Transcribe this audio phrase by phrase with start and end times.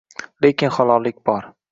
[0.45, 1.51] Lekin halollik bor